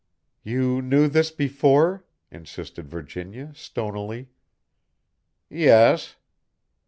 "You 0.41 0.81
knew 0.81 1.07
this 1.07 1.29
before?" 1.29 2.05
insisted 2.31 2.89
Virginia, 2.89 3.51
stonily. 3.53 4.29
"Yes." 5.47 6.15